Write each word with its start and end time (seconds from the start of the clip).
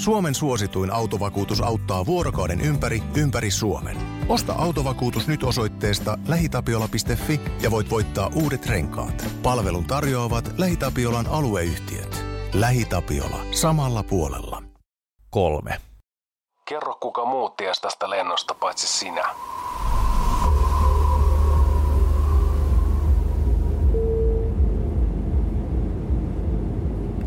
Suomen 0.00 0.34
suosituin 0.34 0.92
autovakuutus 0.92 1.60
auttaa 1.60 2.06
vuorokauden 2.06 2.60
ympäri, 2.60 3.02
ympäri 3.16 3.50
Suomen. 3.50 3.96
Osta 4.28 4.52
autovakuutus 4.52 5.28
nyt 5.28 5.42
osoitteesta 5.42 6.18
lähitapiola.fi 6.28 7.40
ja 7.62 7.70
voit 7.70 7.90
voittaa 7.90 8.30
uudet 8.34 8.66
renkaat. 8.66 9.24
Palvelun 9.42 9.84
tarjoavat 9.84 10.54
LähiTapiolan 10.58 11.26
alueyhtiöt. 11.26 12.24
LähiTapiola. 12.54 13.40
Samalla 13.50 14.02
puolella. 14.02 14.62
Kolme. 15.30 15.80
Kerro 16.68 16.94
kuka 16.94 17.24
muut 17.24 17.56
ties 17.56 17.80
tästä 17.80 18.10
lennosta 18.10 18.54
paitsi 18.54 18.86
sinä. 18.86 19.24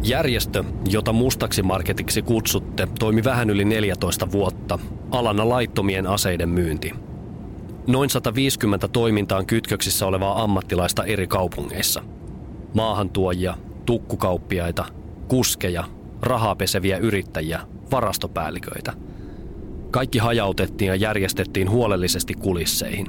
Järjestö, 0.03 0.63
jota 0.89 1.13
mustaksi 1.13 1.63
marketiksi 1.63 2.21
kutsutte, 2.21 2.87
toimi 2.99 3.23
vähän 3.23 3.49
yli 3.49 3.65
14 3.65 4.31
vuotta, 4.31 4.79
alana 5.11 5.49
laittomien 5.49 6.07
aseiden 6.07 6.49
myynti. 6.49 6.93
Noin 7.87 8.09
150 8.09 8.87
toimintaan 8.87 9.45
kytköksissä 9.45 10.05
olevaa 10.05 10.43
ammattilaista 10.43 11.03
eri 11.03 11.27
kaupungeissa. 11.27 12.03
Maahantuojia, 12.73 13.57
tukkukauppiaita, 13.85 14.85
kuskeja, 15.27 15.83
rahaa 16.21 16.55
peseviä 16.55 16.97
yrittäjiä, 16.97 17.59
varastopäälliköitä. 17.91 18.93
Kaikki 19.91 20.19
hajautettiin 20.19 20.87
ja 20.87 20.95
järjestettiin 20.95 21.69
huolellisesti 21.69 22.33
kulisseihin. 22.33 23.07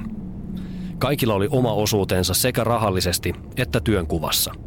Kaikilla 0.99 1.33
oli 1.33 1.47
oma 1.51 1.73
osuutensa 1.73 2.33
sekä 2.33 2.63
rahallisesti 2.63 3.33
että 3.57 3.79
työnkuvassa– 3.79 4.51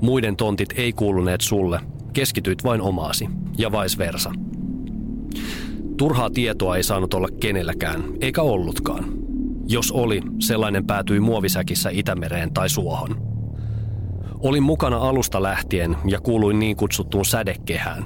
Muiden 0.00 0.36
tontit 0.36 0.68
ei 0.76 0.92
kuuluneet 0.92 1.40
sulle, 1.40 1.80
keskityit 2.12 2.64
vain 2.64 2.80
omaasi, 2.80 3.28
ja 3.58 3.72
vice 3.72 3.98
versa. 3.98 4.32
Turhaa 5.96 6.30
tietoa 6.30 6.76
ei 6.76 6.82
saanut 6.82 7.14
olla 7.14 7.28
kenelläkään, 7.40 8.04
eikä 8.20 8.42
ollutkaan. 8.42 9.04
Jos 9.66 9.92
oli, 9.92 10.22
sellainen 10.38 10.86
päätyi 10.86 11.20
muovisäkissä 11.20 11.90
Itämereen 11.92 12.54
tai 12.54 12.68
suohon. 12.68 13.30
Olin 14.38 14.62
mukana 14.62 14.96
alusta 14.96 15.42
lähtien 15.42 15.96
ja 16.06 16.20
kuuluin 16.20 16.58
niin 16.58 16.76
kutsuttuun 16.76 17.24
sädekehään. 17.24 18.04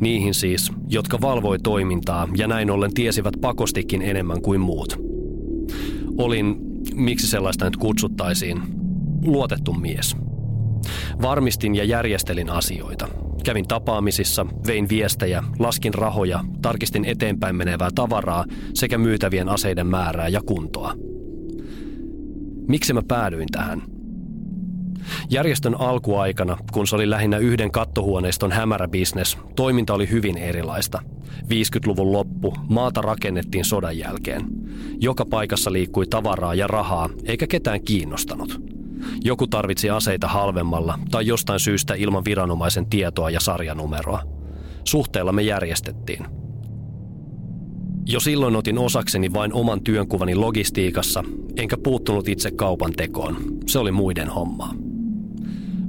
Niihin 0.00 0.34
siis, 0.34 0.72
jotka 0.88 1.20
valvoi 1.20 1.58
toimintaa 1.58 2.28
ja 2.36 2.46
näin 2.46 2.70
ollen 2.70 2.94
tiesivät 2.94 3.34
pakostikin 3.40 4.02
enemmän 4.02 4.42
kuin 4.42 4.60
muut. 4.60 4.96
Olin, 6.18 6.56
miksi 6.94 7.26
sellaista 7.26 7.64
nyt 7.64 7.76
kutsuttaisiin, 7.76 8.62
luotettu 9.24 9.74
mies– 9.74 10.16
Varmistin 11.22 11.74
ja 11.74 11.84
järjestelin 11.84 12.50
asioita. 12.50 13.08
Kävin 13.44 13.68
tapaamisissa, 13.68 14.46
vein 14.66 14.88
viestejä, 14.88 15.44
laskin 15.58 15.94
rahoja, 15.94 16.44
tarkistin 16.62 17.04
eteenpäin 17.04 17.56
menevää 17.56 17.88
tavaraa 17.94 18.44
sekä 18.74 18.98
myytävien 18.98 19.48
aseiden 19.48 19.86
määrää 19.86 20.28
ja 20.28 20.40
kuntoa. 20.46 20.94
Miksi 22.68 22.92
mä 22.92 23.02
päädyin 23.08 23.48
tähän? 23.52 23.82
Järjestön 25.30 25.80
alkuaikana, 25.80 26.56
kun 26.72 26.86
se 26.86 26.96
oli 26.96 27.10
lähinnä 27.10 27.38
yhden 27.38 27.70
kattohuoneiston 27.70 28.52
hämärä 28.52 28.88
bisnes, 28.88 29.38
toiminta 29.56 29.94
oli 29.94 30.10
hyvin 30.10 30.38
erilaista. 30.38 31.02
50-luvun 31.42 32.12
loppu, 32.12 32.54
maata 32.68 33.00
rakennettiin 33.00 33.64
sodan 33.64 33.98
jälkeen. 33.98 34.42
Joka 35.00 35.24
paikassa 35.24 35.72
liikkui 35.72 36.06
tavaraa 36.06 36.54
ja 36.54 36.66
rahaa, 36.66 37.08
eikä 37.24 37.46
ketään 37.46 37.80
kiinnostanut. 37.80 38.67
Joku 39.24 39.46
tarvitsi 39.46 39.90
aseita 39.90 40.28
halvemmalla 40.28 40.98
tai 41.10 41.26
jostain 41.26 41.60
syystä 41.60 41.94
ilman 41.94 42.24
viranomaisen 42.24 42.86
tietoa 42.86 43.30
ja 43.30 43.40
sarjanumeroa. 43.40 44.22
Suhteella 44.84 45.32
me 45.32 45.42
järjestettiin. 45.42 46.26
Jo 48.06 48.20
silloin 48.20 48.56
otin 48.56 48.78
osakseni 48.78 49.32
vain 49.32 49.52
oman 49.52 49.80
työnkuvani 49.80 50.34
logistiikassa, 50.34 51.24
enkä 51.56 51.76
puuttunut 51.76 52.28
itse 52.28 52.50
kaupan 52.50 52.92
tekoon. 52.92 53.36
Se 53.66 53.78
oli 53.78 53.92
muiden 53.92 54.28
hommaa. 54.28 54.74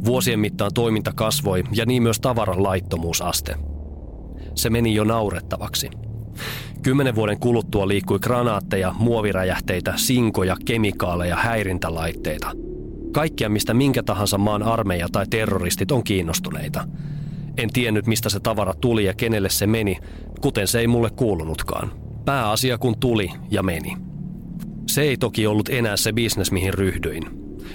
Vuosien 0.05 0.39
mittaan 0.39 0.71
toiminta 0.73 1.11
kasvoi 1.15 1.63
ja 1.75 1.85
niin 1.85 2.03
myös 2.03 2.19
tavaran 2.19 2.63
laittomuusaste. 2.63 3.55
Se 4.55 4.69
meni 4.69 4.95
jo 4.95 5.03
naurettavaksi. 5.03 5.89
Kymmenen 6.81 7.15
vuoden 7.15 7.39
kuluttua 7.39 7.87
liikkui 7.87 8.19
granaatteja, 8.19 8.95
muoviräjähteitä, 8.99 9.93
sinkoja, 9.95 10.57
kemikaaleja, 10.65 11.35
häirintälaitteita– 11.35 12.51
Kaikkia, 13.19 13.49
mistä 13.49 13.73
minkä 13.73 14.03
tahansa 14.03 14.37
maan 14.37 14.63
armeija 14.63 15.07
tai 15.11 15.25
terroristit 15.29 15.91
on 15.91 16.03
kiinnostuneita. 16.03 16.87
En 17.57 17.69
tiennyt, 17.73 18.07
mistä 18.07 18.29
se 18.29 18.39
tavara 18.39 18.73
tuli 18.73 19.05
ja 19.05 19.13
kenelle 19.13 19.49
se 19.49 19.67
meni, 19.67 19.97
kuten 20.41 20.67
se 20.67 20.79
ei 20.79 20.87
mulle 20.87 21.09
kuulunutkaan. 21.09 21.91
Pääasia 22.25 22.77
kun 22.77 22.99
tuli 22.99 23.31
ja 23.51 23.63
meni. 23.63 23.97
Se 24.87 25.01
ei 25.01 25.17
toki 25.17 25.47
ollut 25.47 25.69
enää 25.69 25.97
se 25.97 26.13
bisnes, 26.13 26.51
mihin 26.51 26.73
ryhdyin. 26.73 27.23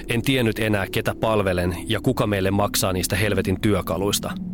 En 0.09 0.23
tiennyt 0.23 0.59
enää, 0.59 0.87
ketä 0.93 1.15
palvelen 1.21 1.77
ja 1.87 2.01
kuka 2.01 2.27
meille 2.27 2.51
maksaa 2.51 2.93
niistä 2.93 3.17
helvetin 3.17 3.61
työkaluista– 3.61 4.33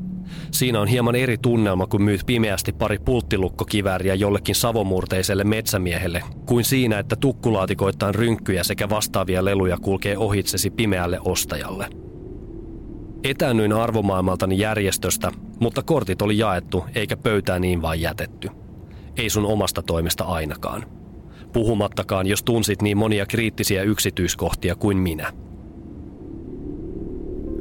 Siinä 0.50 0.80
on 0.80 0.88
hieman 0.88 1.14
eri 1.14 1.38
tunnelma, 1.38 1.86
kun 1.86 2.02
myyt 2.02 2.20
pimeästi 2.26 2.72
pari 2.72 2.98
pulttilukkokivääriä 2.98 4.14
jollekin 4.14 4.54
savomurteiselle 4.54 5.44
metsämiehelle, 5.44 6.22
kuin 6.46 6.64
siinä, 6.64 6.98
että 6.98 7.16
tukkulaatikoittain 7.16 8.14
rynkkyjä 8.14 8.64
sekä 8.64 8.88
vastaavia 8.88 9.44
leluja 9.44 9.78
kulkee 9.78 10.19
ohitsesi 10.19 10.70
pimeälle 10.70 11.19
ostajalle. 11.24 11.88
Etäännyin 13.24 13.72
arvomaailmaltani 13.72 14.58
järjestöstä, 14.58 15.30
mutta 15.60 15.82
kortit 15.82 16.22
oli 16.22 16.38
jaettu 16.38 16.84
eikä 16.94 17.16
pöytää 17.16 17.58
niin 17.58 17.82
vain 17.82 18.00
jätetty. 18.00 18.48
Ei 19.16 19.30
sun 19.30 19.46
omasta 19.46 19.82
toimesta 19.82 20.24
ainakaan. 20.24 20.84
Puhumattakaan, 21.52 22.26
jos 22.26 22.42
tunsit 22.42 22.82
niin 22.82 22.98
monia 22.98 23.26
kriittisiä 23.26 23.82
yksityiskohtia 23.82 24.74
kuin 24.74 24.96
minä– 24.96 25.32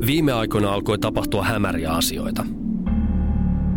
Viime 0.06 0.34
aikoina 0.34 0.74
alkoi 0.74 1.00
tapahtua 1.00 1.44
hämäriä 1.44 1.92
asioita. 1.92 2.46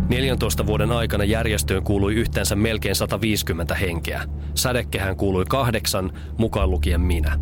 14 0.09 0.65
vuoden 0.65 0.91
aikana 0.91 1.23
järjestöön 1.23 1.83
kuului 1.83 2.13
yhteensä 2.13 2.55
melkein 2.55 2.95
150 2.95 3.75
henkeä. 3.75 4.23
Sädekehän 4.55 5.15
kuului 5.15 5.45
kahdeksan, 5.49 6.11
mukaan 6.37 6.69
lukien 6.69 7.01
minä. 7.01 7.39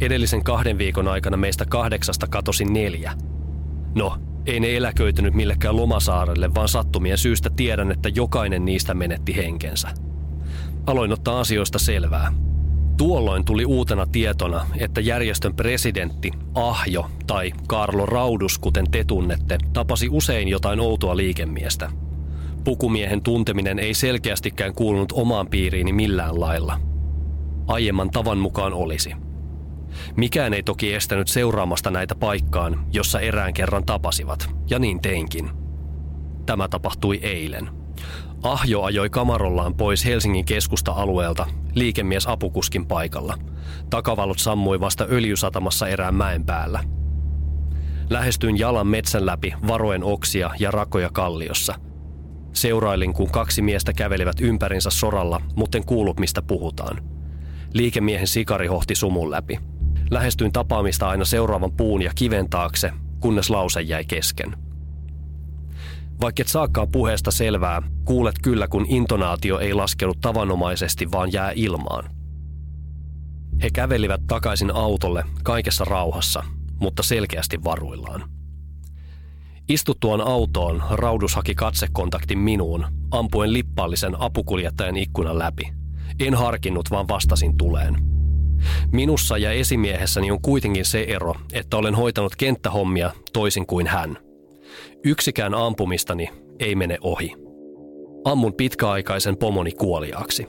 Edellisen 0.00 0.44
kahden 0.44 0.78
viikon 0.78 1.08
aikana 1.08 1.36
meistä 1.36 1.64
kahdeksasta 1.66 2.26
katosi 2.26 2.64
neljä. 2.64 3.12
No, 3.94 4.18
ei 4.46 4.60
ne 4.60 4.76
eläköitynyt 4.76 5.34
millekään 5.34 5.76
lomasaarelle, 5.76 6.54
vaan 6.54 6.68
sattumien 6.68 7.18
syystä 7.18 7.50
tiedän, 7.50 7.90
että 7.92 8.08
jokainen 8.08 8.64
niistä 8.64 8.94
menetti 8.94 9.36
henkensä. 9.36 9.88
Aloin 10.86 11.12
ottaa 11.12 11.40
asioista 11.40 11.78
selvää. 11.78 12.32
Tuolloin 13.02 13.44
tuli 13.44 13.64
uutena 13.64 14.06
tietona, 14.06 14.66
että 14.78 15.00
järjestön 15.00 15.54
presidentti 15.54 16.30
Ahjo 16.54 17.10
tai 17.26 17.52
Karlo 17.68 18.06
Raudus, 18.06 18.58
kuten 18.58 18.90
te 18.90 19.04
tunnette, 19.04 19.58
tapasi 19.72 20.08
usein 20.08 20.48
jotain 20.48 20.80
outoa 20.80 21.16
liikemiestä. 21.16 21.90
Pukumiehen 22.64 23.22
tunteminen 23.22 23.78
ei 23.78 23.94
selkeästikään 23.94 24.74
kuulunut 24.74 25.12
omaan 25.12 25.46
piiriini 25.46 25.92
millään 25.92 26.40
lailla. 26.40 26.80
Aiemman 27.66 28.10
tavan 28.10 28.38
mukaan 28.38 28.72
olisi. 28.72 29.14
Mikään 30.16 30.54
ei 30.54 30.62
toki 30.62 30.94
estänyt 30.94 31.28
seuraamasta 31.28 31.90
näitä 31.90 32.14
paikkaan, 32.14 32.86
jossa 32.92 33.20
erään 33.20 33.54
kerran 33.54 33.86
tapasivat, 33.86 34.50
ja 34.70 34.78
niin 34.78 35.00
teinkin. 35.00 35.50
Tämä 36.46 36.68
tapahtui 36.68 37.20
eilen– 37.22 37.70
Ahjo 38.42 38.82
ajoi 38.82 39.10
kamarollaan 39.10 39.74
pois 39.74 40.04
Helsingin 40.04 40.44
keskusta-alueelta 40.44 41.46
liikemies 41.74 42.26
apukuskin 42.26 42.86
paikalla. 42.86 43.38
Takavalot 43.90 44.38
sammui 44.38 44.80
vasta 44.80 45.06
öljysatamassa 45.10 45.88
erään 45.88 46.14
mäen 46.14 46.44
päällä. 46.44 46.84
Lähestyin 48.10 48.58
jalan 48.58 48.86
metsän 48.86 49.26
läpi 49.26 49.54
varoen 49.66 50.04
oksia 50.04 50.50
ja 50.58 50.70
rakoja 50.70 51.10
kalliossa. 51.10 51.74
Seurailin, 52.52 53.12
kun 53.14 53.30
kaksi 53.30 53.62
miestä 53.62 53.92
kävelivät 53.92 54.40
ympärinsä 54.40 54.90
soralla, 54.90 55.40
mutta 55.56 55.78
en 55.78 55.86
kuullut, 55.86 56.20
mistä 56.20 56.42
puhutaan. 56.42 57.02
Liikemiehen 57.74 58.26
sikari 58.26 58.66
hohti 58.66 58.94
sumun 58.94 59.30
läpi. 59.30 59.58
Lähestyin 60.10 60.52
tapaamista 60.52 61.08
aina 61.08 61.24
seuraavan 61.24 61.72
puun 61.72 62.02
ja 62.02 62.12
kiven 62.14 62.50
taakse, 62.50 62.92
kunnes 63.20 63.50
lause 63.50 63.80
jäi 63.80 64.04
kesken. 64.04 64.56
Vaikka 66.22 66.42
et 66.42 66.48
saakaan 66.48 66.88
puheesta 66.88 67.30
selvää, 67.30 67.82
kuulet 68.04 68.34
kyllä, 68.42 68.68
kun 68.68 68.86
intonaatio 68.88 69.58
ei 69.58 69.74
laskenut 69.74 70.20
tavanomaisesti, 70.20 71.12
vaan 71.12 71.32
jää 71.32 71.52
ilmaan. 71.54 72.10
He 73.62 73.70
kävelivät 73.70 74.20
takaisin 74.26 74.74
autolle 74.74 75.24
kaikessa 75.44 75.84
rauhassa, 75.84 76.44
mutta 76.80 77.02
selkeästi 77.02 77.64
varuillaan. 77.64 78.30
Istuttuaan 79.68 80.20
autoon 80.20 80.82
Raudus 80.90 81.34
haki 81.34 81.54
katsekontaktin 81.54 82.38
minuun, 82.38 82.86
ampuen 83.10 83.52
lippallisen 83.52 84.20
apukuljettajan 84.20 84.96
ikkunan 84.96 85.38
läpi. 85.38 85.72
En 86.20 86.34
harkinnut, 86.34 86.90
vaan 86.90 87.08
vastasin 87.08 87.56
tuleen. 87.56 87.96
Minussa 88.92 89.38
ja 89.38 89.50
esimiehessäni 89.50 90.30
on 90.30 90.42
kuitenkin 90.42 90.84
se 90.84 91.04
ero, 91.08 91.34
että 91.52 91.76
olen 91.76 91.94
hoitanut 91.94 92.36
kenttähommia 92.36 93.10
toisin 93.32 93.66
kuin 93.66 93.86
hän– 93.86 94.18
Yksikään 95.04 95.54
ampumistani 95.54 96.28
ei 96.60 96.74
mene 96.74 96.98
ohi. 97.00 97.32
Ammun 98.24 98.54
pitkäaikaisen 98.54 99.36
pomoni 99.36 99.72
kuoliaaksi. 99.72 100.46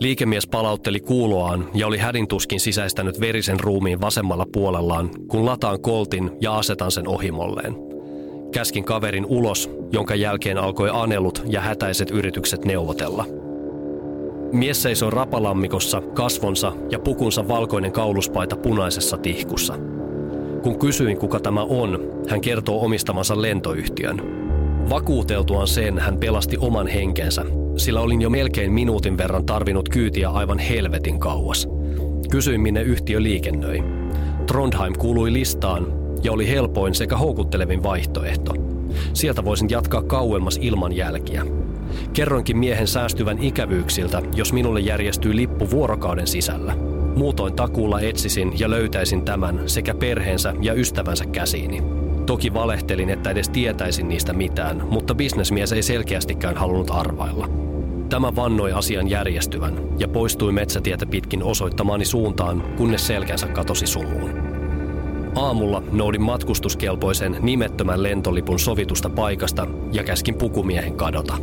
Liikemies 0.00 0.46
palautteli 0.46 1.00
kuuloaan 1.00 1.70
ja 1.74 1.86
oli 1.86 1.98
hädintuskin 1.98 2.60
sisäistänyt 2.60 3.20
verisen 3.20 3.60
ruumiin 3.60 4.00
vasemmalla 4.00 4.46
puolellaan, 4.52 5.10
kun 5.28 5.46
lataan 5.46 5.80
koltin 5.80 6.30
ja 6.40 6.56
asetan 6.56 6.90
sen 6.90 7.08
ohimolleen. 7.08 7.76
Käskin 8.52 8.84
kaverin 8.84 9.26
ulos, 9.26 9.70
jonka 9.92 10.14
jälkeen 10.14 10.58
alkoi 10.58 10.90
anelut 10.92 11.42
ja 11.46 11.60
hätäiset 11.60 12.10
yritykset 12.10 12.64
neuvotella– 12.64 13.24
Mies 14.52 14.82
seisoi 14.82 15.10
rapalammikossa, 15.10 16.00
kasvonsa 16.00 16.72
ja 16.90 16.98
pukunsa 16.98 17.48
valkoinen 17.48 17.92
kauluspaita 17.92 18.56
punaisessa 18.56 19.16
tihkussa. 19.16 19.74
Kun 20.62 20.78
kysyin, 20.78 21.18
kuka 21.18 21.40
tämä 21.40 21.62
on, 21.62 21.98
hän 22.28 22.40
kertoo 22.40 22.84
omistamansa 22.84 23.42
lentoyhtiön. 23.42 24.22
Vakuuteltuaan 24.90 25.66
sen, 25.66 25.98
hän 25.98 26.18
pelasti 26.18 26.56
oman 26.60 26.86
henkensä, 26.86 27.44
sillä 27.76 28.00
olin 28.00 28.22
jo 28.22 28.30
melkein 28.30 28.72
minuutin 28.72 29.18
verran 29.18 29.46
tarvinnut 29.46 29.88
kyytiä 29.88 30.30
aivan 30.30 30.58
helvetin 30.58 31.20
kauas. 31.20 31.68
Kysyin, 32.30 32.60
minne 32.60 32.82
yhtiö 32.82 33.22
liikennöi. 33.22 33.82
Trondheim 34.46 34.92
kuului 34.98 35.32
listaan 35.32 35.86
ja 36.22 36.32
oli 36.32 36.48
helpoin 36.48 36.94
sekä 36.94 37.16
houkuttelevin 37.16 37.82
vaihtoehto. 37.82 38.54
Sieltä 39.12 39.44
voisin 39.44 39.70
jatkaa 39.70 40.02
kauemmas 40.02 40.58
ilman 40.62 40.92
jälkiä. 40.92 41.46
Kerroinkin 42.12 42.58
miehen 42.58 42.86
säästyvän 42.86 43.42
ikävyyksiltä, 43.42 44.22
jos 44.34 44.52
minulle 44.52 44.80
järjestyy 44.80 45.36
lippu 45.36 45.70
vuorokauden 45.70 46.26
sisällä. 46.26 46.95
Muutoin 47.16 47.56
takuulla 47.56 48.00
etsisin 48.00 48.52
ja 48.58 48.70
löytäisin 48.70 49.22
tämän 49.22 49.60
sekä 49.66 49.94
perheensä 49.94 50.54
ja 50.60 50.74
ystävänsä 50.74 51.26
käsiini. 51.26 51.82
Toki 52.26 52.54
valehtelin, 52.54 53.10
että 53.10 53.30
edes 53.30 53.48
tietäisin 53.48 54.08
niistä 54.08 54.32
mitään, 54.32 54.82
mutta 54.90 55.14
bisnesmies 55.14 55.72
ei 55.72 55.82
selkeästikään 55.82 56.56
halunnut 56.56 56.90
arvailla. 56.90 57.48
Tämä 58.08 58.36
vannoi 58.36 58.72
asian 58.72 59.10
järjestyvän 59.10 59.74
ja 59.98 60.08
poistui 60.08 60.52
metsätietä 60.52 61.06
pitkin 61.06 61.42
osoittamaani 61.42 62.04
suuntaan, 62.04 62.62
kunnes 62.76 63.06
selkänsä 63.06 63.46
katosi 63.46 63.86
sumuun. 63.86 64.30
Aamulla 65.34 65.82
noudin 65.92 66.22
matkustuskelpoisen 66.22 67.36
nimettömän 67.40 68.02
lentolipun 68.02 68.58
sovitusta 68.58 69.10
paikasta 69.10 69.66
ja 69.92 70.04
käskin 70.04 70.34
pukumiehen 70.34 70.96
kadota. 70.96 71.36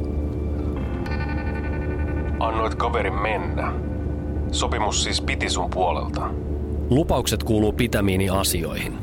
Annoit 2.40 2.76
kaverin 2.76 3.14
mennä. 3.22 3.93
Sopimus 4.54 5.04
siis 5.04 5.22
piti 5.22 5.50
sun 5.50 5.70
puolelta. 5.70 6.30
Lupaukset 6.90 7.44
kuuluu 7.44 7.74
pitämiini 7.74 8.30
asioihin. 8.30 8.98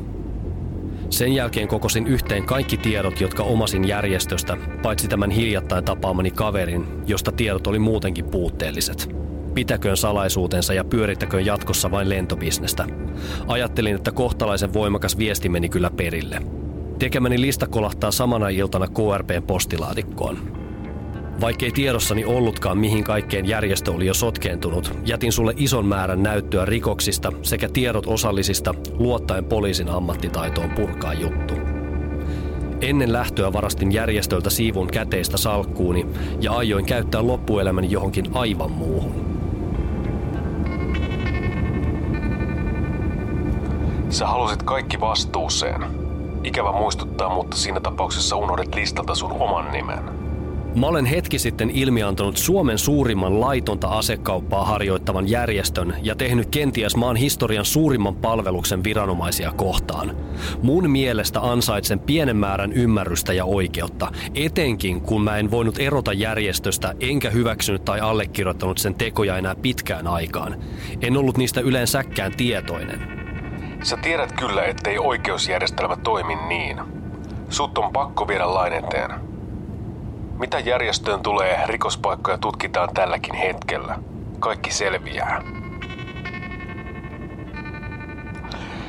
Sen 1.09 1.33
jälkeen 1.33 1.67
kokosin 1.67 2.07
yhteen 2.07 2.45
kaikki 2.45 2.77
tiedot, 2.77 3.21
jotka 3.21 3.43
omasin 3.43 3.87
järjestöstä, 3.87 4.57
paitsi 4.83 5.07
tämän 5.07 5.31
hiljattain 5.31 5.85
tapaamani 5.85 6.31
kaverin, 6.31 6.87
josta 7.07 7.31
tiedot 7.31 7.67
oli 7.67 7.79
muutenkin 7.79 8.25
puutteelliset. 8.25 9.15
Pitäköön 9.53 9.97
salaisuutensa 9.97 10.73
ja 10.73 10.83
pyörittäköön 10.83 11.45
jatkossa 11.45 11.91
vain 11.91 12.09
lentobisnestä. 12.09 12.85
Ajattelin, 13.47 13.95
että 13.95 14.11
kohtalaisen 14.11 14.73
voimakas 14.73 15.17
viesti 15.17 15.49
meni 15.49 15.69
kyllä 15.69 15.89
perille. 15.89 16.41
Tekemäni 16.99 17.41
lista 17.41 17.67
kolahtaa 17.67 18.11
samana 18.11 18.49
iltana 18.49 18.87
KRPn 18.87 19.43
postilaatikkoon. 19.47 20.60
Vaikkei 21.41 21.71
tiedossani 21.71 22.25
ollutkaan, 22.25 22.77
mihin 22.77 23.03
kaikkeen 23.03 23.47
järjestö 23.47 23.91
oli 23.91 24.05
jo 24.05 24.13
sotkeentunut, 24.13 24.97
jätin 25.05 25.31
sulle 25.31 25.53
ison 25.57 25.85
määrän 25.85 26.23
näyttöä 26.23 26.65
rikoksista 26.65 27.31
sekä 27.41 27.69
tiedot 27.69 28.05
osallisista 28.07 28.73
luottaen 28.93 29.45
poliisin 29.45 29.89
ammattitaitoon 29.89 30.69
purkaa 30.69 31.13
juttu. 31.13 31.53
Ennen 32.81 33.13
lähtöä 33.13 33.53
varastin 33.53 33.91
järjestöltä 33.91 34.49
siivun 34.49 34.87
käteistä 34.87 35.37
salkkuuni 35.37 36.05
ja 36.41 36.51
aioin 36.51 36.85
käyttää 36.85 37.27
loppuelämäni 37.27 37.91
johonkin 37.91 38.25
aivan 38.33 38.71
muuhun. 38.71 39.41
Sä 44.09 44.27
halusit 44.27 44.63
kaikki 44.63 44.99
vastuuseen. 44.99 45.81
Ikävä 46.43 46.71
muistuttaa, 46.71 47.29
mutta 47.29 47.57
siinä 47.57 47.79
tapauksessa 47.79 48.35
unohdit 48.35 48.75
listalta 48.75 49.15
sun 49.15 49.31
oman 49.31 49.71
nimen. 49.71 50.20
Mä 50.75 50.87
olen 50.87 51.05
hetki 51.05 51.39
sitten 51.39 51.69
ilmiantanut 51.69 52.37
Suomen 52.37 52.77
suurimman 52.77 53.41
laitonta 53.41 53.87
asekauppaa 53.87 54.65
harjoittavan 54.65 55.29
järjestön 55.29 55.95
ja 56.01 56.15
tehnyt 56.15 56.49
kenties 56.49 56.95
maan 56.95 57.15
historian 57.15 57.65
suurimman 57.65 58.15
palveluksen 58.15 58.83
viranomaisia 58.83 59.51
kohtaan. 59.51 60.17
Mun 60.61 60.89
mielestä 60.89 61.41
ansaitsen 61.41 61.99
pienen 61.99 62.37
määrän 62.37 62.73
ymmärrystä 62.73 63.33
ja 63.33 63.45
oikeutta, 63.45 64.11
etenkin 64.35 65.01
kun 65.01 65.23
mä 65.23 65.37
en 65.37 65.51
voinut 65.51 65.79
erota 65.79 66.13
järjestöstä 66.13 66.93
enkä 66.99 67.29
hyväksynyt 67.29 67.85
tai 67.85 67.99
allekirjoittanut 67.99 68.77
sen 68.77 68.95
tekoja 68.95 69.37
enää 69.37 69.55
pitkään 69.55 70.07
aikaan. 70.07 70.55
En 71.01 71.17
ollut 71.17 71.37
niistä 71.37 71.61
yleensäkään 71.61 72.31
tietoinen. 72.37 73.01
Sä 73.83 73.97
tiedät 73.97 74.31
kyllä, 74.31 74.63
ettei 74.63 74.99
oikeusjärjestelmä 74.99 75.95
toimi 75.95 76.35
niin. 76.47 76.77
Sut 77.49 77.77
on 77.77 77.91
pakko 77.93 78.27
viedä 78.27 78.53
lain 78.53 78.73
eteen. 78.73 79.30
Mitä 80.41 80.59
järjestöön 80.59 81.23
tulee, 81.23 81.59
rikospaikkoja 81.65 82.37
tutkitaan 82.37 82.89
tälläkin 82.93 83.35
hetkellä. 83.35 83.99
Kaikki 84.39 84.73
selviää. 84.73 85.43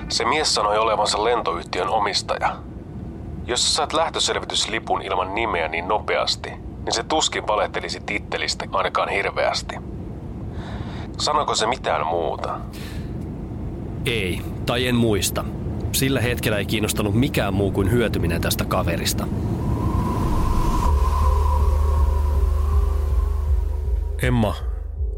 Se 0.08 0.24
mies 0.24 0.54
sanoi 0.54 0.78
olevansa 0.78 1.24
lentoyhtiön 1.24 1.88
omistaja. 1.88 2.56
Jos 3.46 3.68
sä 3.68 3.74
saat 3.74 3.92
lähtöselvityslipun 3.92 5.02
ilman 5.02 5.34
nimeä 5.34 5.68
niin 5.68 5.88
nopeasti, 5.88 6.50
niin 6.50 6.92
se 6.92 7.02
tuskin 7.02 7.46
valehtelisi 7.46 8.00
tittelistä 8.06 8.64
ainakaan 8.72 9.08
hirveästi. 9.08 9.76
Sanoiko 11.18 11.54
se 11.54 11.66
mitään 11.66 12.06
muuta? 12.06 12.60
Ei, 14.06 14.40
tai 14.66 14.86
en 14.86 14.96
muista. 14.96 15.44
Sillä 15.92 16.20
hetkellä 16.20 16.58
ei 16.58 16.66
kiinnostanut 16.66 17.14
mikään 17.14 17.54
muu 17.54 17.70
kuin 17.70 17.90
hyötyminen 17.90 18.40
tästä 18.40 18.64
kaverista. 18.64 19.26
Emma, 24.22 24.54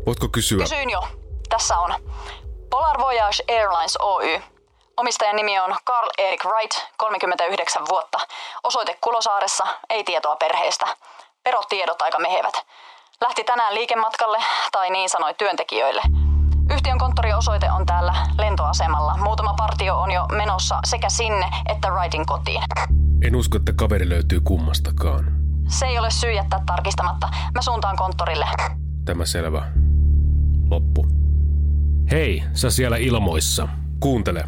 voitko 0.07 0.29
kysyä? 0.29 0.63
Kysyin 0.63 0.91
jo. 0.91 1.09
Tässä 1.49 1.79
on. 1.79 1.95
Polar 2.71 2.99
Voyage 2.99 3.37
Airlines 3.49 3.97
Oy. 4.01 4.43
Omistajan 4.97 5.37
nimi 5.37 5.59
on 5.59 5.77
Carl 5.87 6.09
Erik 6.19 6.45
Wright, 6.45 6.77
39 6.97 7.83
vuotta. 7.89 8.19
Osoite 8.65 8.99
Kulosaaressa, 9.01 9.67
ei 9.91 10.05
tietoa 10.05 10.37
perheestä. 10.37 10.87
Perotiedot 11.43 12.03
aika 12.03 12.19
mehevät. 12.19 12.55
Lähti 13.21 13.45
tänään 13.45 13.75
liikematkalle, 13.75 14.39
tai 14.73 14.91
niin 14.91 15.11
sanoi 15.11 15.35
työntekijöille. 15.35 16.03
Yhtiön 16.71 16.99
konttoriosoite 16.99 17.71
on 17.71 17.87
täällä 17.87 18.15
lentoasemalla. 18.39 19.17
Muutama 19.17 19.55
partio 19.55 19.97
on 19.97 20.11
jo 20.11 20.27
menossa 20.27 20.79
sekä 20.85 21.09
sinne 21.09 21.51
että 21.69 21.91
Wrightin 21.91 22.27
kotiin. 22.27 22.63
En 23.23 23.37
usko, 23.37 23.57
että 23.57 23.73
kaveri 23.77 24.09
löytyy 24.09 24.41
kummastakaan. 24.41 25.25
Se 25.69 25.87
ei 25.87 25.99
ole 25.99 26.11
syy 26.11 26.33
jättää 26.33 26.61
tarkistamatta. 26.67 27.29
Mä 27.55 27.63
suuntaan 27.63 27.97
konttorille. 27.97 28.47
Tämä 29.05 29.25
selvä. 29.25 29.73
Loppu. 30.71 31.07
Hei, 32.11 32.43
sä 32.53 32.71
siellä 32.71 32.97
ilmoissa. 32.97 33.69
Kuuntele. 34.01 34.45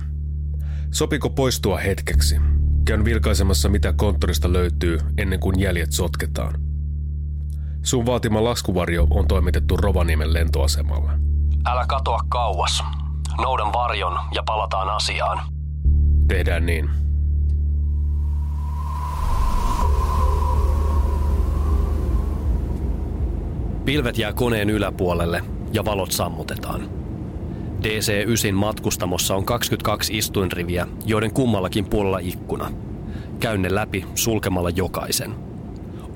Sopiko 0.91 1.31
poistua 1.31 1.79
hetkeksi? 1.79 2.37
Käyn 2.85 3.05
vilkaisemassa, 3.05 3.69
mitä 3.69 3.93
konttorista 3.93 4.53
löytyy 4.53 4.99
ennen 5.19 5.41
kuin 5.41 5.61
jäljet 5.61 5.93
sotketaan. 5.93 6.61
Sun 7.83 8.07
vaatima 8.07 8.45
laskuvarjo 8.45 9.07
on 9.11 9.29
toimitettu 9.29 9.77
Rovaniemen 9.77 10.33
lentoasemalle. 10.33 11.11
Älä 11.67 11.85
katoa 11.89 12.21
kauas. 12.29 12.85
Noudan 13.39 13.73
varjon 13.73 14.19
ja 14.35 14.43
palataan 14.47 14.97
asiaan. 14.97 15.39
Tehdään 16.29 16.67
niin. 16.67 16.91
Pilvet 23.87 24.19
jää 24.19 24.33
koneen 24.33 24.71
yläpuolelle 24.71 25.43
ja 25.73 25.85
valot 25.85 26.13
sammutetaan. 26.13 26.89
DC-9 27.83 28.53
matkustamossa 28.53 29.35
on 29.35 29.45
22 29.45 30.19
istuinriviä, 30.19 30.87
joiden 31.05 31.33
kummallakin 31.33 31.85
puolella 31.85 32.19
ikkuna. 32.19 32.73
Käyn 33.41 33.63
ne 33.63 33.75
läpi 33.75 34.05
sulkemalla 34.15 34.71
jokaisen. 34.71 35.35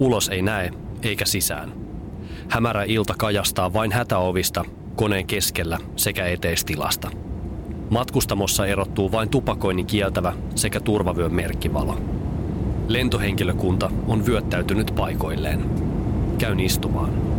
Ulos 0.01 0.29
ei 0.29 0.43
näe, 0.43 0.71
eikä 1.03 1.25
sisään. 1.25 1.73
Hämärä 2.49 2.85
ilta 2.85 3.15
kajastaa 3.19 3.73
vain 3.73 3.93
hätäovista, 3.93 4.65
koneen 4.97 5.27
keskellä 5.27 5.79
sekä 5.97 6.27
eteistilasta. 6.27 7.11
Matkustamossa 7.91 8.67
erottuu 8.67 9.13
vain 9.13 9.29
tupakoinnin 9.29 9.87
kieltävä 9.87 10.33
sekä 10.55 10.81
turvavyön 10.81 11.35
merkkivalo. 11.35 11.99
Lentohenkilökunta 12.89 13.91
on 14.09 14.27
vyöttäytynyt 14.27 14.93
paikoilleen. 14.97 15.71
Käyn 16.39 16.61
istumaan. 16.61 17.30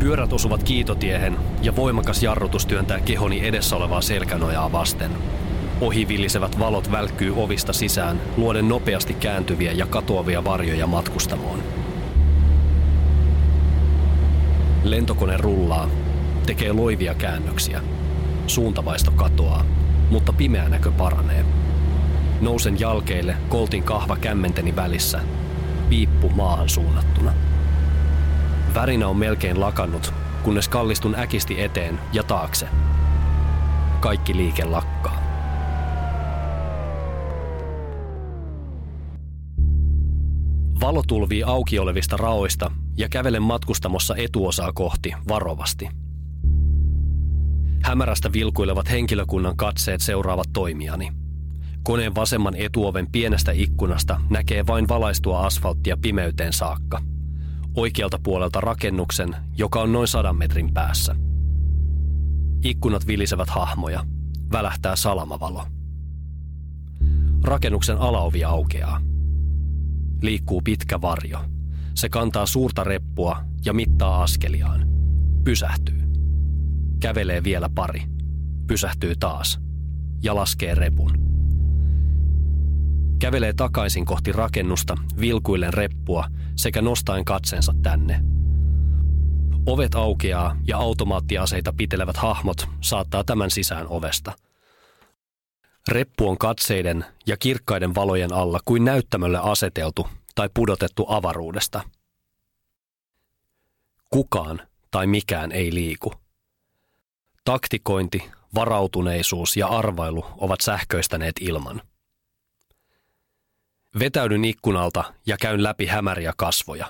Pyörät 0.00 0.32
osuvat 0.32 0.62
kiitotiehen 0.62 1.36
ja 1.62 1.76
voimakas 1.76 2.22
jarrutus 2.22 2.66
työntää 2.66 3.00
kehoni 3.00 3.46
edessä 3.46 3.76
olevaa 3.76 4.00
selkänojaa 4.00 4.72
vasten. 4.72 5.10
Ohivillisevät 5.80 6.58
valot 6.58 6.92
välkkyy 6.92 7.42
ovista 7.42 7.72
sisään, 7.72 8.20
luoden 8.36 8.68
nopeasti 8.68 9.14
kääntyviä 9.14 9.72
ja 9.72 9.86
katoavia 9.86 10.44
varjoja 10.44 10.86
matkustamoon. 10.86 11.62
Lentokone 14.84 15.36
rullaa, 15.36 15.88
tekee 16.46 16.72
loivia 16.72 17.14
käännöksiä. 17.14 17.80
Suuntavaisto 18.46 19.10
katoaa, 19.10 19.64
mutta 20.10 20.32
pimeä 20.32 20.68
näkö 20.68 20.90
paranee. 20.90 21.44
Nousen 22.40 22.80
jalkeille, 22.80 23.36
koltin 23.48 23.82
kahva 23.82 24.16
kämmenteni 24.16 24.76
välissä, 24.76 25.20
piippu 25.88 26.28
maahan 26.28 26.68
suunnattuna. 26.68 27.32
Värinä 28.74 29.08
on 29.08 29.16
melkein 29.16 29.60
lakannut, 29.60 30.14
kunnes 30.42 30.68
kallistun 30.68 31.14
äkisti 31.14 31.62
eteen 31.62 32.00
ja 32.12 32.22
taakse. 32.22 32.68
Kaikki 34.00 34.36
liike 34.36 34.64
lakkaa. 34.64 35.20
Valo 40.80 41.02
tulvii 41.06 41.42
auki 41.42 41.78
olevista 41.78 42.16
raoista 42.16 42.70
ja 42.96 43.08
kävelen 43.08 43.42
matkustamossa 43.42 44.16
etuosaa 44.16 44.72
kohti 44.72 45.12
varovasti. 45.28 45.88
Hämärästä 47.82 48.32
vilkuilevat 48.32 48.90
henkilökunnan 48.90 49.56
katseet 49.56 50.00
seuraavat 50.00 50.48
toimijani. 50.52 51.12
Koneen 51.82 52.14
vasemman 52.14 52.54
etuoven 52.54 53.06
pienestä 53.12 53.52
ikkunasta 53.52 54.20
näkee 54.30 54.66
vain 54.66 54.88
valaistua 54.88 55.40
asfalttia 55.40 55.96
pimeyteen 56.02 56.52
saakka. 56.52 57.09
Oikealta 57.76 58.18
puolelta 58.22 58.60
rakennuksen, 58.60 59.36
joka 59.56 59.80
on 59.82 59.92
noin 59.92 60.08
sadan 60.08 60.36
metrin 60.36 60.74
päässä. 60.74 61.16
Ikkunat 62.64 63.06
vilisevät 63.06 63.48
hahmoja. 63.48 64.04
Välähtää 64.52 64.96
salamavalo. 64.96 65.66
Rakennuksen 67.44 67.98
alaovi 67.98 68.44
aukeaa. 68.44 69.00
Liikkuu 70.22 70.60
pitkä 70.64 71.00
varjo. 71.00 71.38
Se 71.94 72.08
kantaa 72.08 72.46
suurta 72.46 72.84
reppua 72.84 73.44
ja 73.64 73.72
mittaa 73.72 74.22
askeliaan. 74.22 74.88
Pysähtyy. 75.44 76.02
Kävelee 77.00 77.44
vielä 77.44 77.68
pari. 77.74 78.02
Pysähtyy 78.66 79.14
taas. 79.16 79.60
Ja 80.22 80.34
laskee 80.34 80.74
repun. 80.74 81.30
Kävelee 83.18 83.52
takaisin 83.52 84.04
kohti 84.04 84.32
rakennusta, 84.32 84.96
vilkuillen 85.20 85.74
reppua 85.74 86.24
sekä 86.60 86.82
nostaen 86.82 87.24
katsensa 87.24 87.74
tänne. 87.82 88.20
Ovet 89.66 89.94
aukeaa 89.94 90.56
ja 90.66 90.78
automaattiaseita 90.78 91.72
pitelevät 91.72 92.16
hahmot 92.16 92.68
saattaa 92.80 93.24
tämän 93.24 93.50
sisään 93.50 93.86
ovesta. 93.88 94.32
Reppu 95.88 96.28
on 96.28 96.38
katseiden 96.38 97.04
ja 97.26 97.36
kirkkaiden 97.36 97.94
valojen 97.94 98.32
alla 98.32 98.60
kuin 98.64 98.84
näyttämölle 98.84 99.38
aseteltu 99.42 100.08
tai 100.34 100.50
pudotettu 100.54 101.06
avaruudesta. 101.08 101.82
Kukaan 104.10 104.60
tai 104.90 105.06
mikään 105.06 105.52
ei 105.52 105.74
liiku. 105.74 106.12
Taktikointi, 107.44 108.30
varautuneisuus 108.54 109.56
ja 109.56 109.66
arvailu 109.66 110.26
ovat 110.36 110.60
sähköistäneet 110.60 111.34
ilman. 111.40 111.82
Vetäydyn 113.98 114.44
ikkunalta 114.44 115.04
ja 115.26 115.36
käyn 115.40 115.62
läpi 115.62 115.86
hämäriä 115.86 116.32
kasvoja. 116.36 116.86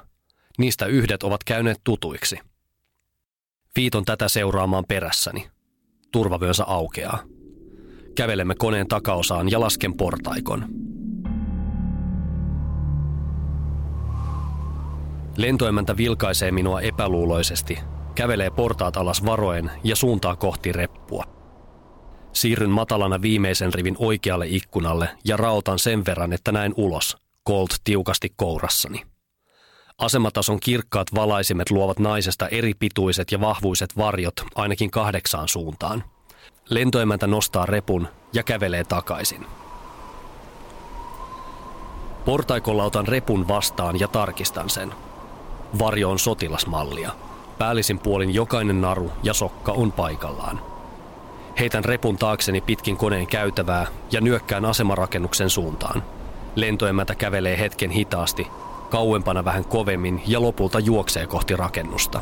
Niistä 0.59 0.87
yhdet 0.87 1.23
ovat 1.23 1.45
käyneet 1.45 1.81
tutuiksi. 1.85 2.39
Viiton 3.77 4.05
tätä 4.05 4.29
seuraamaan 4.29 4.85
perässäni. 4.89 5.51
Turvavyönsä 6.13 6.65
aukeaa. 6.65 7.19
Kävelemme 8.15 8.55
koneen 8.55 8.89
takaosaan 8.89 9.51
ja 9.51 9.61
lasken 9.61 9.97
portaikon. 9.97 10.67
Lentoemäntä 15.37 15.97
vilkaisee 15.97 16.51
minua 16.51 16.81
epäluuloisesti, 16.81 17.79
kävelee 18.15 18.51
portaat 18.51 18.97
alas 18.97 19.25
varoen 19.25 19.71
ja 19.85 19.97
suuntaa 19.97 20.37
kohti 20.37 20.73
reppua. 20.73 21.40
Siirryn 22.33 22.71
matalana 22.71 23.23
viimeisen 23.23 23.75
rivin 23.75 23.97
oikealle 23.99 24.47
ikkunalle 24.49 25.09
ja 25.25 25.37
rautan 25.37 25.79
sen 25.79 26.05
verran, 26.05 26.33
että 26.33 26.53
näen 26.53 26.75
ulos, 26.77 27.17
Colt 27.49 27.75
tiukasti 27.85 28.33
kourassani. 28.37 29.03
Asematason 29.99 30.61
kirkkaat 30.61 31.15
valaisimet 31.15 31.71
luovat 31.71 31.99
naisesta 31.99 32.49
eri 32.49 32.75
pituiset 32.75 33.33
ja 33.33 33.41
vahvuiset 33.41 33.97
varjot 33.97 34.35
ainakin 34.55 34.91
kahdeksaan 34.91 35.49
suuntaan. 35.49 36.05
Lentoemäntä 36.71 37.27
nostaa 37.27 37.67
repun 37.67 38.09
ja 38.33 38.43
kävelee 38.43 38.85
takaisin. 38.85 39.47
Portaikolla 42.25 42.85
otan 42.85 43.09
repun 43.09 43.49
vastaan 43.49 44.01
ja 44.01 44.09
tarkistan 44.09 44.71
sen. 44.71 44.95
Varjo 45.79 46.11
on 46.11 46.19
sotilasmallia. 46.19 47.13
Päällisin 47.59 47.99
puolin 47.99 48.35
jokainen 48.35 48.81
naru 48.81 49.13
ja 49.23 49.35
sokka 49.35 49.73
on 49.73 49.93
paikallaan. 49.93 50.70
Heitän 51.61 51.85
repun 51.85 52.19
taakseni 52.19 52.61
pitkin 52.61 52.97
koneen 52.97 53.27
käytävää 53.27 53.87
ja 54.13 54.21
nyökkään 54.21 54.65
asemarakennuksen 54.65 55.51
suuntaan. 55.51 56.03
Lentoemäntä 56.57 57.15
kävelee 57.15 57.59
hetken 57.59 57.91
hitaasti, 57.91 58.47
kauempana 58.91 59.45
vähän 59.45 59.65
kovemmin 59.65 60.23
ja 60.27 60.43
lopulta 60.43 60.79
juoksee 60.79 61.27
kohti 61.27 61.57
rakennusta. 61.57 62.21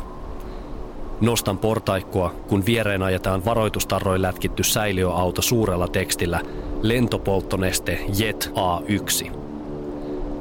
Nostan 1.21 1.57
portaikkoa, 1.57 2.33
kun 2.47 2.65
viereen 2.65 3.03
ajetaan 3.03 3.45
varoitustarroin 3.45 4.21
lätkitty 4.21 4.63
säiliöauto 4.63 5.41
suurella 5.41 5.87
tekstillä 5.87 6.41
lentopolttoneste 6.81 7.99
Jet 8.17 8.51
A1. 8.55 9.31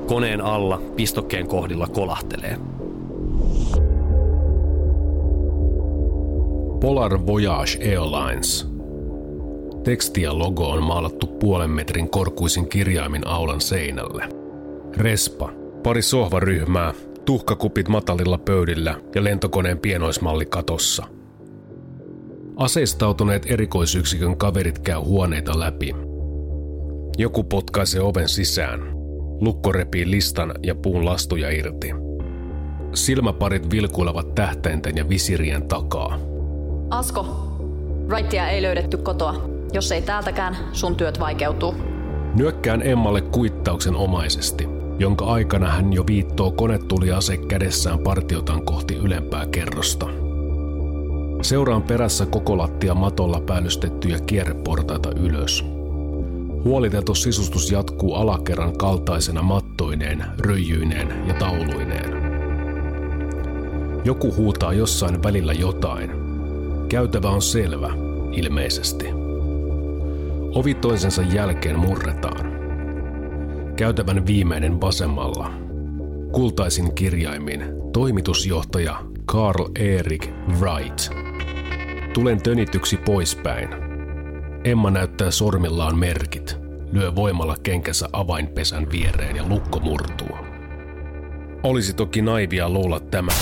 Koneen 0.07 0.41
alla 0.41 0.81
pistokkeen 0.97 1.49
kohdilla 1.49 1.87
kolahtelee. 1.87 2.57
Polar 6.81 7.27
Voyage 7.27 7.79
Airlines. 7.81 8.68
Teksti 9.89 10.23
ja 10.23 10.39
logo 10.39 10.69
on 10.69 10.83
maalattu 10.83 11.27
puolen 11.27 11.71
metrin 11.71 12.11
korkuisin 12.11 12.69
kirjaimin 12.69 13.27
aulan 13.27 13.61
seinälle. 13.61 14.29
Respa, 14.97 15.53
pari 15.83 16.03
sohvaryhmää, 16.03 16.95
tuhkakupit 17.25 17.89
matalilla 17.89 18.39
pöydillä 18.39 19.01
ja 19.15 19.25
lentokoneen 19.25 19.79
pienoismalli 19.79 20.47
katossa. 20.47 21.07
Aseistautuneet 22.57 23.47
erikoisyksikön 23.51 24.37
kaverit 24.37 24.79
käy 24.79 24.99
huoneita 24.99 25.61
läpi. 25.61 25.95
Joku 27.19 27.45
potkaisee 27.45 28.01
oven 28.01 28.29
sisään. 28.29 28.81
Lukko 29.41 29.73
repii 29.73 30.11
listan 30.11 30.55
ja 30.63 30.75
puun 30.75 31.05
lastuja 31.05 31.51
irti. 31.51 31.91
Silmäparit 32.95 33.71
vilkuilevat 33.71 34.35
tähtäinten 34.35 34.97
ja 34.97 35.09
visirien 35.09 35.69
takaa. 35.69 36.19
Asko, 36.91 37.27
Wrightia 38.09 38.49
ei 38.49 38.63
löydetty 38.63 38.97
kotoa. 38.97 39.58
Jos 39.73 39.93
ei 39.93 40.03
täältäkään, 40.03 40.57
sun 40.73 40.97
työt 40.97 41.21
vaikeutuu. 41.21 41.75
Nyökkään 42.35 42.83
Emmalle 42.83 43.21
kuittauksen 43.21 43.97
omaisesti, 43.97 44.69
jonka 44.99 45.25
aikana 45.25 45.71
hän 45.71 45.93
jo 45.93 46.05
viittoo 46.07 46.51
konetuliase 46.51 47.37
kädessään 47.37 47.99
partiotan 47.99 48.65
kohti 48.65 48.97
ylempää 48.97 49.47
kerrosta. 49.47 50.07
Seuraan 51.43 51.83
perässä 51.83 52.27
koko 52.27 52.59
lattia 52.59 52.95
matolla 52.95 53.41
päällystettyjä 53.41 54.19
kierreportaita 54.21 55.11
ylös. 55.21 55.65
Huoliteltu 56.65 57.15
sisustus 57.15 57.71
jatkuu 57.71 58.15
alakerran 58.15 58.79
kaltaisena 58.79 59.43
mattoineen, 59.43 60.25
röijyineen 60.39 61.29
ja 61.29 61.35
tauluineen. 61.35 62.19
Joku 64.05 64.35
huutaa 64.37 64.73
jossain 64.73 65.23
välillä 65.23 65.53
jotain. 65.53 66.11
Käytävä 66.89 67.31
on 67.31 67.43
selvä, 67.43 67.91
ilmeisesti. 68.33 69.28
Ovi 70.55 70.75
toisensa 70.75 71.23
jälkeen 71.23 71.79
murretaan. 71.79 72.53
Käytävän 73.77 74.27
viimeinen 74.27 74.81
vasemmalla. 74.81 75.51
Kultaisin 76.33 76.95
kirjaimin 76.95 77.65
toimitusjohtaja 77.93 78.97
Carl 79.27 79.69
Erik 79.79 80.31
Wright. 80.61 81.11
Tulen 82.15 82.43
tönityksi 82.43 82.97
poispäin. 82.97 83.69
Emma 84.65 84.91
näyttää 84.91 85.31
sormillaan 85.31 85.99
merkit, 85.99 86.57
lyö 86.93 87.15
voimalla 87.15 87.57
kenkänsä 87.63 88.09
avainpesän 88.13 88.87
viereen 88.93 89.37
ja 89.37 89.49
lukko 89.49 89.81
murtuu. 89.81 90.37
Olisi 91.63 91.95
toki 91.95 92.23
naivia 92.23 92.71
luulla 92.71 93.01
tämä. 93.01 93.33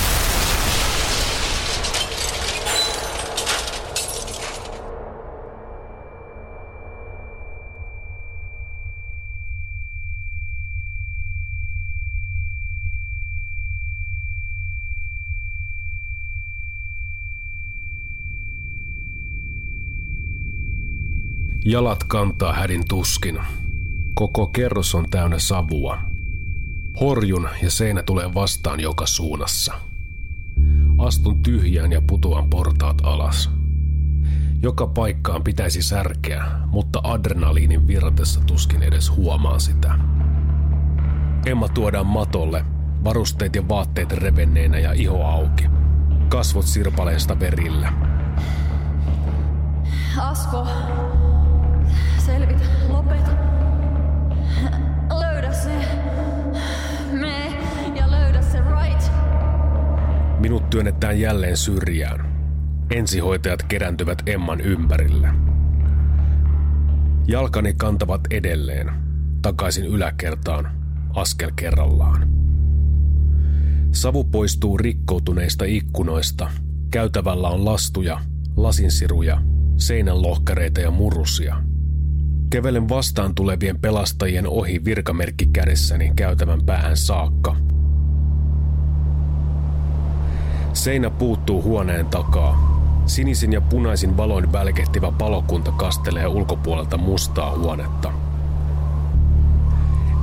Jalat 21.69 22.05
kantaa 22.05 22.53
hädin 22.53 22.89
tuskin. 22.89 23.39
Koko 24.15 24.47
kerros 24.47 24.95
on 24.95 25.11
täynnä 25.11 25.39
savua. 25.39 25.99
Horjun 27.01 27.49
ja 27.63 27.71
seinä 27.71 28.03
tulee 28.03 28.35
vastaan 28.35 28.81
joka 28.81 29.07
suunnassa. 29.07 29.75
Astun 30.99 31.43
tyhjään 31.43 31.93
ja 31.93 32.03
putoan 32.07 32.51
portaat 32.51 32.97
alas. 33.03 33.51
Joka 34.63 34.87
paikkaan 34.87 35.45
pitäisi 35.45 35.83
särkeä, 35.83 36.45
mutta 36.67 37.01
adrenaliinin 37.05 37.87
virratessa 37.87 38.41
tuskin 38.41 38.83
edes 38.83 39.11
huomaa 39.11 39.59
sitä. 39.59 39.99
Emma 41.47 41.69
tuodaan 41.69 42.07
matolle, 42.07 42.65
varusteet 43.05 43.57
ja 43.57 43.69
vaatteet 43.69 44.13
revenneenä 44.13 44.79
ja 44.79 44.93
iho 44.93 45.25
auki. 45.25 45.65
Kasvot 46.29 46.67
sirpaleesta 46.67 47.41
verillä. 47.41 47.93
Asko, 50.19 50.67
Minut 60.47 60.71
työnnetään 60.71 61.21
jälleen 61.21 61.57
syrjään. 61.57 62.27
Ensihoitajat 62.91 63.63
kerääntyvät 63.63 64.23
Emman 64.27 64.61
ympärille. 64.61 65.29
Jalkani 67.29 67.75
kantavat 67.75 68.21
edelleen, 68.31 68.91
takaisin 69.43 69.87
yläkertaan, 69.87 70.71
askel 71.15 71.51
kerrallaan. 71.57 72.29
Savu 73.93 74.25
poistuu 74.25 74.79
rikkoutuneista 74.79 75.65
ikkunoista. 75.65 76.51
Käytävällä 76.91 77.49
on 77.49 77.65
lastuja, 77.65 78.21
lasinsiruja, 78.57 79.43
seinänlohkareita 79.77 80.81
ja 80.81 80.91
murusia. 80.91 81.63
Kevelen 82.51 82.89
vastaan 82.89 83.35
tulevien 83.35 83.79
pelastajien 83.81 84.47
ohi 84.47 84.85
virkamerkki 84.85 85.47
kädessäni 85.47 86.13
käytävän 86.17 86.65
päähän 86.67 86.97
saakka. 86.97 87.57
Seinä 90.87 91.11
puuttuu 91.11 91.63
huoneen 91.63 92.07
takaa. 92.07 92.81
Sinisin 93.07 93.53
ja 93.53 93.61
punaisin 93.61 94.17
valoin 94.17 94.53
välkehtivä 94.53 95.13
palokunta 95.13 95.73
kastelee 95.73 96.27
ulkopuolelta 96.27 96.97
mustaa 96.97 97.59
huonetta. 97.59 98.13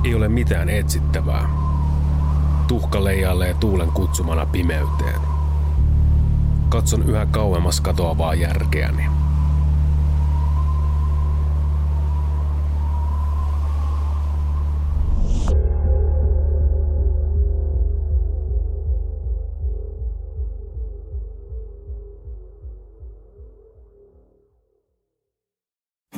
Ei 0.04 0.14
ole 0.14 0.28
mitään 0.28 0.68
etsittävää. 0.68 1.48
Tuhka 2.68 3.04
leijailee 3.04 3.54
tuulen 3.54 3.88
kutsumana 3.88 4.46
pimeyteen. 4.46 5.20
Katson 6.68 7.02
yhä 7.02 7.26
kauemmas 7.26 7.80
katoavaa 7.80 8.34
järkeäni. 8.34 9.04